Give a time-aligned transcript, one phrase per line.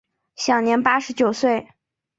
[0.35, 1.69] 享年八十九岁。